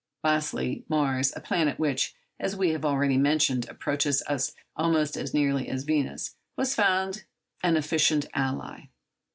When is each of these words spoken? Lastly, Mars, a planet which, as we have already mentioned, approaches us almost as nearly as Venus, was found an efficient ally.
Lastly, 0.23 0.83
Mars, 0.89 1.31
a 1.35 1.39
planet 1.39 1.77
which, 1.77 2.15
as 2.39 2.55
we 2.55 2.69
have 2.69 2.83
already 2.83 3.17
mentioned, 3.17 3.69
approaches 3.69 4.23
us 4.25 4.55
almost 4.75 5.15
as 5.15 5.31
nearly 5.31 5.69
as 5.69 5.83
Venus, 5.83 6.35
was 6.57 6.73
found 6.73 7.25
an 7.63 7.77
efficient 7.77 8.25
ally. 8.33 8.87